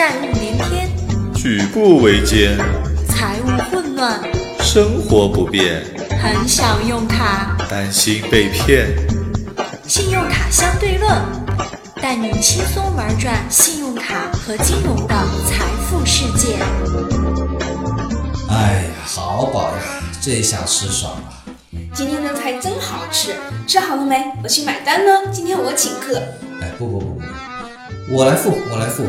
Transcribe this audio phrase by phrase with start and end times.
[0.00, 0.88] 债务连天，
[1.34, 2.56] 举步维艰，
[3.06, 4.18] 财务混乱，
[4.60, 5.84] 生活不便，
[6.18, 7.54] 很想用卡。
[7.68, 8.88] 担心被骗。
[9.86, 11.14] 信用卡相对论，
[12.00, 15.14] 带你轻松玩转信用卡和金融的
[15.46, 16.56] 财富世界。
[18.48, 19.82] 哎呀，好饱呀，
[20.18, 21.52] 这下吃爽了。
[21.92, 23.34] 今天的菜真好吃，
[23.66, 24.16] 吃好了没？
[24.42, 25.30] 我去买单呢。
[25.30, 26.16] 今天我请客。
[26.62, 27.04] 哎，不不不
[28.08, 29.04] 不，我来付，我来付。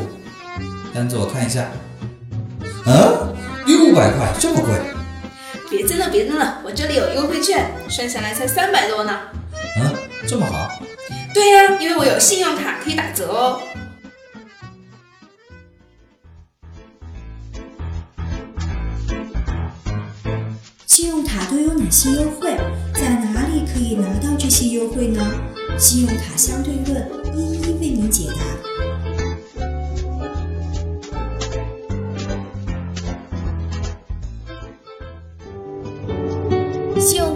[0.94, 1.70] 单子我看一下。
[2.86, 3.34] 嗯，
[3.66, 4.70] 六百块，这么贵？
[5.70, 9.20] 别争了，别争了，我这里有优惠券，算下来才三百多呢。
[9.80, 9.94] 嗯，
[10.28, 10.70] 这么好？
[11.34, 13.62] 对呀、因为我有信用卡可以打折哦。
[20.86, 22.54] 信用卡都有哪些优惠？
[22.94, 25.26] 在哪里可以拿到这些优惠呢？
[25.78, 28.42] 信用卡相对论一一为你解答。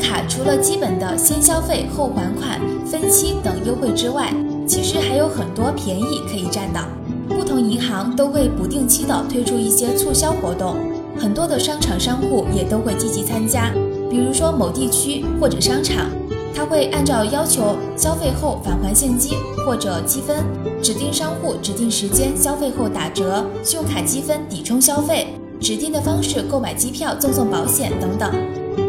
[0.06, 4.32] 卡除了基本的先消费后还款、分期等优惠之外，
[4.68, 6.82] 其实还有很多便宜可以占到。
[7.28, 10.76] 不同银行都会不定期的推出一些促销活动，
[11.18, 13.72] 很多的商场商户也都会积极参加。
[14.08, 16.06] 比如说某地区或者商场，
[16.54, 19.34] 它会按照要求消费后返还现金
[19.66, 20.46] 或者积分，
[20.84, 28.32] 指定商户指定时间消费后打折，信用卡积分抵充消费，指定的方式购买机票赠送保险等等。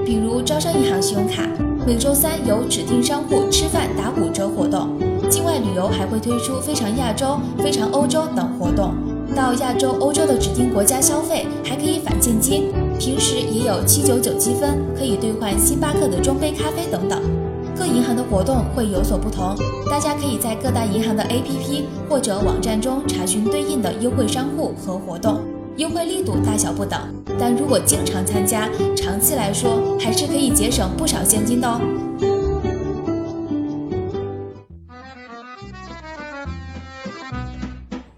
[0.04, 1.42] 比如招商银行信用卡，
[1.86, 4.88] 每周三有指定商户吃饭打五折活动；
[5.28, 8.94] 境外旅游还会推出非常亚洲、非常欧洲等活动。
[9.34, 17.20] 到亚洲、欧洲的指定国家消费还可以返现金，平时也有七九九积分可以兑换星巴克的中杯咖啡等等。
[17.76, 19.54] 各银行的活动会有所不同，
[19.90, 25.40] 大家可以在各大银行的 APP 或者网站中查询对应的优惠商户和活动。
[25.76, 26.98] 优惠力度大小不等，
[27.38, 31.78] 但如果经常参加，长期来说还是可以节省不少现金的哦。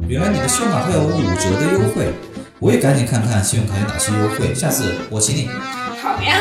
[0.06, 2.12] 原来你的信用卡会有五折的优惠，
[2.60, 5.48] 我也赶紧看看信用卡有哪些优惠，下次我请你。
[6.00, 6.38] 好呀，